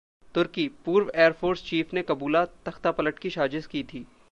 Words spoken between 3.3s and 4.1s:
साजिश की थी